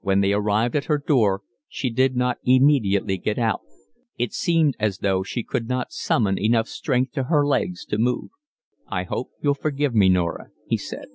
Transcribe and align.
When 0.00 0.22
they 0.22 0.32
arrived 0.32 0.74
at 0.74 0.86
her 0.86 0.98
door 0.98 1.42
she 1.68 1.88
did 1.88 2.16
not 2.16 2.38
immediately 2.42 3.16
get 3.16 3.38
out. 3.38 3.60
It 4.16 4.32
seemed 4.32 4.74
as 4.80 4.98
though 4.98 5.22
she 5.22 5.44
could 5.44 5.68
not 5.68 5.92
summon 5.92 6.36
enough 6.36 6.66
strength 6.66 7.12
to 7.12 7.22
her 7.30 7.46
legs 7.46 7.84
to 7.84 7.96
move. 7.96 8.32
"I 8.88 9.04
hope 9.04 9.30
you'll 9.40 9.54
forgive 9.54 9.94
me, 9.94 10.08
Norah," 10.08 10.50
he 10.66 10.76
said. 10.78 11.06